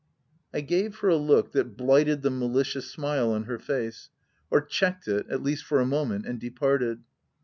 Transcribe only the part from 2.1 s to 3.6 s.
the malicious smile on her